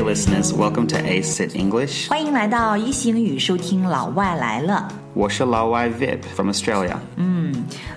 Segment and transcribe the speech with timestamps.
[0.00, 2.08] listeners, welcome to Ace Sit English.
[2.08, 4.88] 欢迎来到一席英语，收听老外来了。
[5.14, 6.96] 我是老外 Vip from Australia.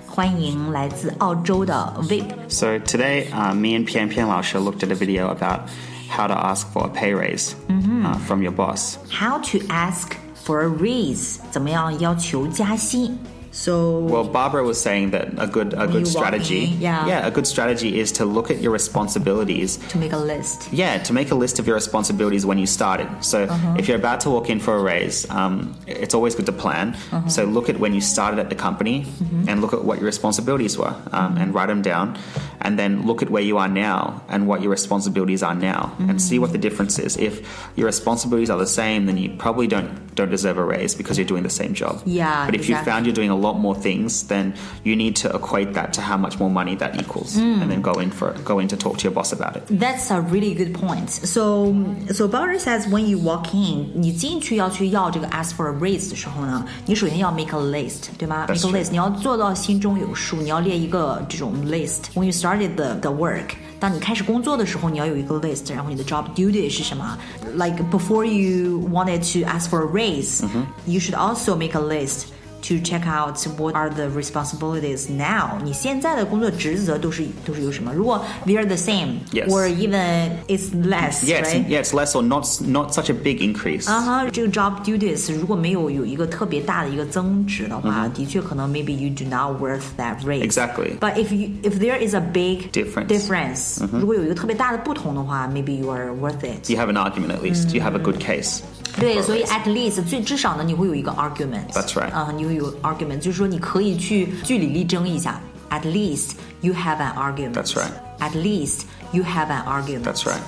[0.05, 2.25] 欢迎来自澳洲的 Vip。
[2.47, 5.69] So today, uh, me and Pian Pian Lao Shi looked at a video about
[6.09, 8.97] how to ask for a pay raise uh, from your boss.
[9.09, 11.37] How to ask for a raise？
[11.51, 13.17] 怎么样要求加薪
[13.54, 17.06] ？So Well, Barbara was saying that a good a good strategy, yeah.
[17.06, 20.72] yeah, a good strategy is to look at your responsibilities to make a list.
[20.72, 23.08] Yeah, to make a list of your responsibilities when you started.
[23.24, 23.46] So
[23.78, 26.96] if you're about to walk in for a raise, um, it's always good to plan.
[27.28, 29.06] So look at when you started at the company
[29.48, 32.18] and look at what your responsibilities were um, and write them down
[32.63, 36.21] And then look at where you are now and what your responsibilities are now and
[36.21, 37.17] see what the difference is.
[37.17, 37.41] If
[37.75, 41.27] your responsibilities are the same, then you probably don't don't deserve a raise because you're
[41.27, 42.01] doing the same job.
[42.05, 42.91] Yeah, But if you exactly.
[42.91, 44.53] found you're doing a lot more things, then
[44.83, 47.93] you need to equate that to how much more money that equals, and then go
[47.93, 49.63] in for go in to talk to your boss about it.
[49.69, 51.09] That's a really good point.
[51.09, 51.73] So,
[52.11, 58.45] so Barbara says when you walk in，你进去要去要这个 ask for a raise 的时候呢，你首先要 make a list，对吗
[58.47, 58.83] That's ？make a true.
[58.83, 67.17] list，你要做到心中有数，你要列一个这种 list。When you started the the work，当你开始工作的时候，你要有一个 list，然后你的 job duty 是什么？
[67.55, 72.25] Like before you wanted to ask for a raise，you should also make a list。
[72.63, 77.93] To check out what are the responsibilities now，你现在的工作职责都是都是有什么？
[77.93, 79.47] 如果 they are the same Yes.
[79.47, 81.65] or even it's less， Yeah, it's, right?
[81.67, 83.89] yeah, it's less or not not such a big increase.
[83.89, 90.43] 啊哈，这个 job duties 如果没有有一个特别大的一个增值的话，的确可能 maybe you do not worth that raise.
[90.43, 90.99] Exactly.
[90.99, 93.07] But if you if there is a big Difference.
[93.07, 96.69] difference，、如果有一个特别大的不同的话，maybe you are worth it.
[96.69, 97.73] You have an argument at least.
[97.73, 98.59] You have a good case.
[98.99, 99.47] 对， for a 所以 raise.
[99.47, 101.67] at least 最至少呢，你会有一个 argument。
[101.73, 102.11] That's right.
[102.11, 105.39] 啊、你会有 argument，就是说你可以去据理力争一下。
[105.69, 106.31] At least
[106.61, 107.53] you have an argument.
[107.53, 107.91] That's right.
[108.19, 110.03] At least you have an argument.
[110.03, 110.41] That's right.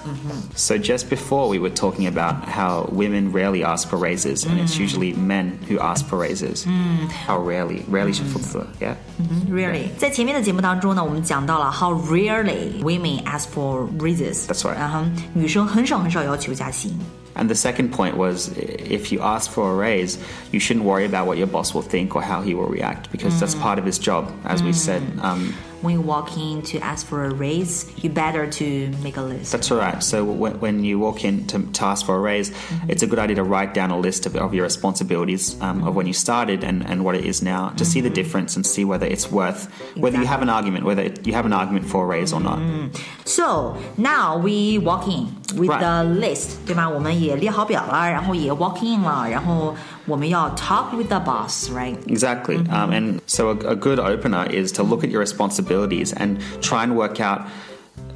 [0.56, 4.80] So just before we were talking about how women rarely ask for raises, and it's
[4.80, 6.66] usually men who ask for raises.
[7.28, 7.84] How rarely?
[7.88, 8.96] Rarely 是副词, yeah.
[9.48, 14.48] Really，在前面的节目当中呢，我们讲到了 how rarely women ask for raises。
[14.48, 14.74] That's right.
[14.74, 15.06] 然后
[15.36, 17.00] 女生很少很少要求加薪。
[17.37, 20.19] And the second point was if you ask for a raise,
[20.53, 23.39] you shouldn't worry about what your boss will think or how he will react because
[23.39, 25.03] that's part of his job, as we said.
[25.21, 29.22] Um, When you walk in to ask for a raise, you better to make a
[29.24, 29.52] list.
[29.52, 30.04] That's all right.
[30.04, 32.52] So when, when you walk in to, to ask for a raise,
[32.88, 35.96] it's a good idea to write down a list of, of your responsibilities um, of
[35.96, 38.86] when you started and, and what it is now to see the difference and see
[38.86, 42.04] whether it's worth, whether you have an argument, whether it, you have an argument for
[42.04, 42.60] a raise or not.
[43.26, 45.82] So now we walk in with Right.
[45.82, 46.88] the list，对吧？
[46.88, 51.98] 我们也列好表了，然后也 walk in 了，然后 我们要 talk with the boss，right？
[52.08, 52.58] Exactly.
[52.70, 56.84] Um, and so a, a good opener is to look at your responsibilities and try
[56.84, 57.48] and work out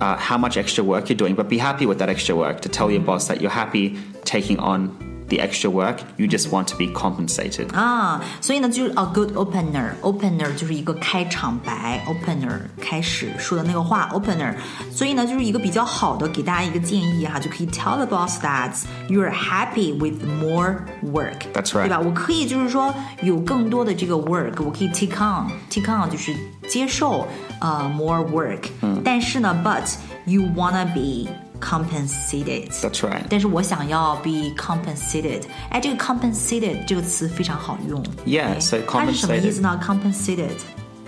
[0.02, 2.70] uh, how much extra work you're doing, but be happy with that extra work to
[2.70, 4.90] tell your boss that you're happy taking on
[5.30, 5.98] the extra work.
[6.18, 7.74] You just want to be compensated.
[7.74, 14.54] 啊，所以呢，就是 a good opener。opener 就是一个开场白，opener 开始说的那个话，opener。
[14.92, 18.72] 所以呢，就是一个比较好的，给大家一个建议哈，就可以 tell the boss that
[19.10, 21.40] you are happy with more work。
[21.54, 21.88] That's right.
[21.88, 22.00] 对吧？
[22.00, 22.94] 我可以就是说
[23.24, 26.36] 有更多的这个 work，我可以 take on，take on 就是
[26.68, 27.28] 接受
[27.60, 28.70] 呃 more work。
[29.04, 29.96] 但是呢，but
[30.26, 31.30] you wanna be
[31.60, 32.70] compensated。
[32.82, 33.24] That's right.
[33.30, 35.44] 但是我想要 be compensated。
[35.70, 38.04] 哎，这个 compensated 这个词非常好用。
[38.26, 39.80] Yeah, so 它是什么意思呢？
[39.84, 40.52] compensated。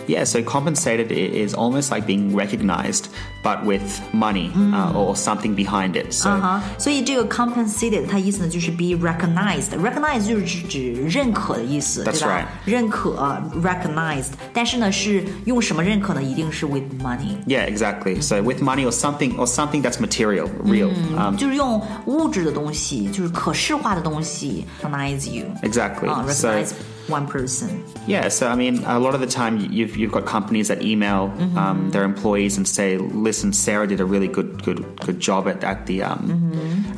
[0.07, 3.05] Yeah, so compensated i- is almost like being recognized,
[3.43, 6.11] but with money uh, or something behind it.
[6.11, 16.21] So 啊哈，所以这个 compensated 它意思呢就是 be recognized。recognize 就是指指认可的意思， That's 对吧 right 认可 recognized，但是呢是用什么认可呢？
[16.21, 17.37] 一定是 with money。
[17.45, 18.21] yeah, exactly.
[18.21, 20.91] So with money or something or something that's material, real.
[21.15, 26.09] Um, 就是用物质的东西，就是可视化的东西 recognize you， exactly.
[26.09, 26.71] 啊 So recognize
[27.07, 27.69] one person。
[28.05, 31.31] yeah, so I mean, a lot of the time you've you've got companies that email
[31.55, 32.97] um, their employees and say,
[33.32, 36.22] "Listen, Sarah did a really good good good job at at the um,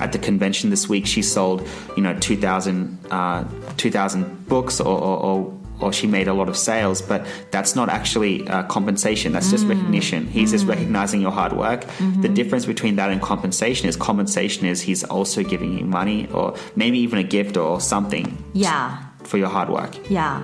[0.00, 1.06] at the convention this week.
[1.06, 1.58] She sold,
[1.96, 3.44] you know, 2,000 uh,
[3.76, 5.36] 2,000 books or." or, or
[5.80, 7.20] or she made a lot of sales, but
[7.50, 9.32] that's not actually uh, compensation.
[9.32, 10.20] That's just recognition.
[10.36, 11.80] He's just recognizing your hard work.
[12.22, 16.54] The difference between that and compensation is compensation is he's also giving you money or
[16.76, 18.26] maybe even a gift or something
[18.66, 19.92] Yeah。for your hard work.
[20.08, 20.42] Yeah，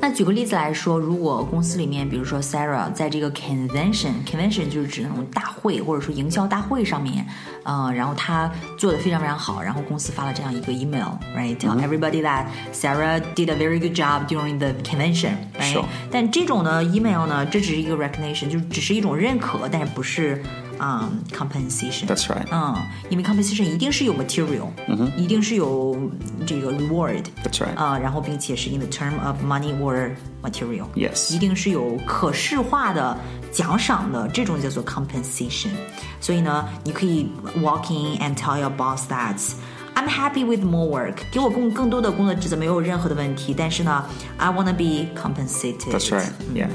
[0.00, 7.26] 那举个例子来说，如果公司里面，比如说 Sarah 在这个 convention，convention 就是指那种大会或者说营销大会上面，
[7.64, 15.84] 呃，然后她做的非常非常好，然后公司发了这样一个 email，right，tell、everybody that Sarah did a very good job during the convention，right？Sure.
[16.10, 20.42] 但这种呢 email 呢，这只是一个 recognition，就只是一种认可，但是不是
[20.79, 22.05] um compensation。
[22.07, 22.45] That's right.
[22.51, 22.75] 嗯，
[23.09, 24.67] 因为 compensation 一定是有 material，
[25.17, 25.95] 一定是有
[26.45, 27.23] 这个 reward。
[27.43, 27.75] That's right.
[27.75, 30.11] 啊、然后并且是 in the term of money or
[30.41, 30.87] material。
[30.95, 31.33] Yes.
[31.33, 33.17] 一定是有可视化的
[33.51, 35.69] 奖赏的，这种叫做 compensation。
[36.19, 37.29] 所以呢，你可以
[37.61, 39.37] walk in and tell your boss that
[39.95, 44.03] I'm happy with more work，给我更更多的工作职责没有任何的问题，但是呢，
[44.37, 45.91] I wanna be compensated。
[45.91, 46.31] That's right.
[46.53, 46.67] Yeah.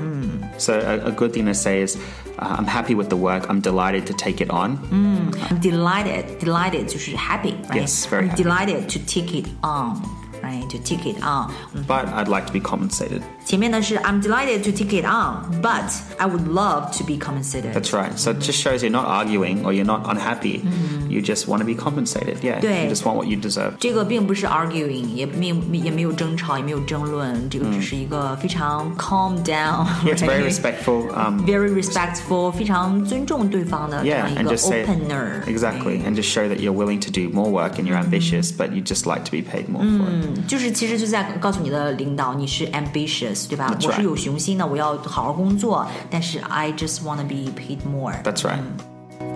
[0.56, 1.96] So a, a good thing to say is,
[2.43, 3.49] uh, I'm happy with the work.
[3.49, 4.77] I'm delighted to take it on.
[4.91, 6.39] I'm delighted.
[6.39, 7.81] Delighted 就是 happy, right?
[7.81, 10.01] Yes, very I'm delighted to take it on,
[10.42, 10.68] right?
[10.70, 11.50] To take it on.
[11.74, 13.22] 嗯 But I'd like to be compensated.
[13.44, 17.72] 前面呢是 I'm delighted to take it on, but I would love to be compensated.
[17.72, 18.12] That's right.
[18.14, 20.62] So it just shows you're not arguing or you're not unhappy.
[21.08, 22.44] You just want to be compensated.
[22.44, 22.60] Yeah.
[22.62, 22.82] Yeah.
[22.82, 23.76] You just want what you deserve.
[23.80, 30.52] 这个并不是 arguing，也没有也没有争吵，也没有争论，这个只是一个非常 calm down， Yeah, it's very right?
[30.52, 31.08] respectful.
[31.14, 35.42] Um, very respectful，非常尊重对方的这 yeah, 样一 and 个 just say opener。
[35.46, 38.72] exactly, and just show that you're willing to do more work and you're ambitious, but
[38.74, 40.31] you just like to be paid more for it.
[40.46, 44.04] 就是其实就在告诉你的领导，你是 ambitious，对吧 That's 我是 right.
[44.04, 48.14] 有雄心的，我要好好工作，但是 I just wanna be paid more。
[48.22, 48.58] That's right.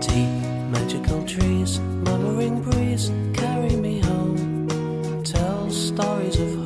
[0.01, 0.29] Deep
[0.73, 4.69] magical trees, murmuring breeze, carry me home.
[5.25, 6.66] Tell stories of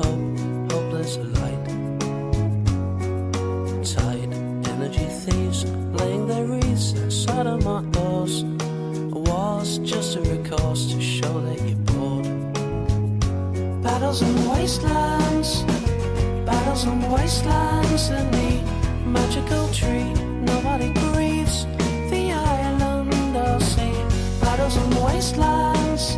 [17.92, 18.62] And the
[19.06, 20.14] magical tree.
[20.40, 21.66] Nobody grieves
[22.08, 23.92] the island or sea.
[24.40, 26.16] Battles and wastelands,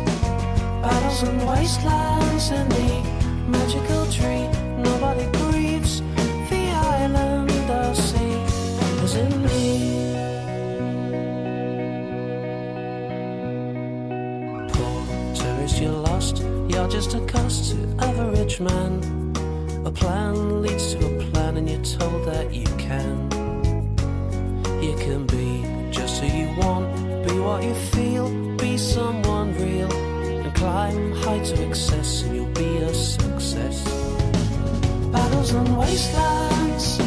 [0.81, 3.03] battles and wastelands, and the
[3.49, 4.47] magical tree.
[4.89, 5.99] Nobody grieves
[6.49, 8.37] the island or sea.
[9.01, 9.61] Was in me.
[14.71, 16.41] Poor tourist, you're lost.
[16.69, 19.01] You're just a cost to average man.
[19.85, 21.34] A plan leads to a plan,
[21.85, 23.29] told that you can.
[24.81, 26.87] You can be just who you want,
[27.27, 28.27] be what you feel,
[28.57, 33.83] be someone real, and climb high to excess, and you'll be a success.
[35.11, 36.97] Battles and wastelands,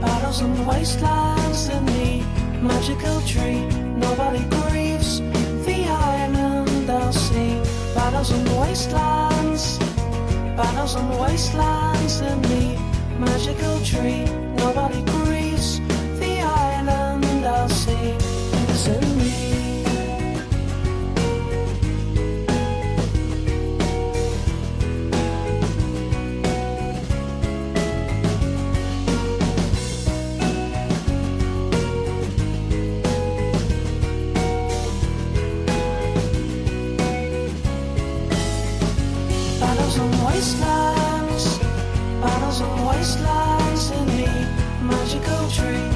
[0.00, 2.24] battles and wastelands, in the
[2.60, 3.64] magical tree.
[4.06, 5.20] Nobody grieves
[5.66, 7.62] the island or sea.
[7.94, 9.78] Battles and wastelands,
[10.56, 12.89] battles and wastelands, in the
[13.20, 14.24] magical tree.
[14.56, 15.02] Nobody
[43.00, 45.89] and wastelands in the magical tree.